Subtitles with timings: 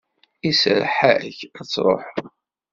[0.49, 2.31] Iserreḥ-ak ad truḥeḍ.